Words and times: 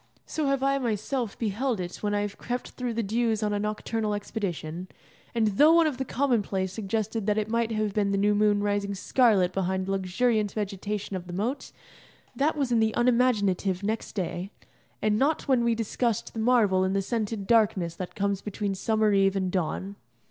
So 0.25 0.47
have 0.47 0.63
I 0.63 0.79
myself 0.79 1.37
beheld 1.37 1.79
it 1.79 1.97
when 1.97 2.15
I 2.15 2.21
have 2.21 2.39
crept 2.39 2.71
through 2.71 2.95
the 2.95 3.03
dews 3.03 3.43
on 3.43 3.53
a 3.53 3.59
nocturnal 3.59 4.15
expedition: 4.15 4.87
and 5.35 5.49
though 5.59 5.73
one 5.75 5.85
of 5.85 5.97
the 5.99 6.05
commonplace 6.05 6.73
suggested 6.73 7.27
that 7.27 7.37
it 7.37 7.47
might 7.51 7.71
have 7.73 7.93
been 7.93 8.09
the 8.09 8.17
new 8.17 8.33
moon 8.33 8.63
rising 8.63 8.95
scarlet 8.95 9.53
behind 9.53 9.85
the 9.85 9.91
luxuriant 9.91 10.53
vegetation 10.53 11.15
of 11.15 11.27
the 11.27 11.33
moat, 11.33 11.71
that 12.35 12.57
was 12.57 12.71
in 12.71 12.79
the 12.79 12.95
unimaginative 12.97 13.83
next 13.83 14.13
day, 14.13 14.49
and 15.03 15.19
not 15.19 15.47
when 15.47 15.63
we 15.63 15.75
discussed 15.75 16.33
the 16.33 16.39
marvel 16.39 16.83
in 16.83 16.93
the 16.93 17.03
scented 17.03 17.45
darkness 17.45 17.95
that 17.95 18.15
comes 18.15 18.41
between 18.41 18.73
summer 18.73 19.13
eve 19.13 19.35
and 19.35 19.51
dawn. 19.51 19.97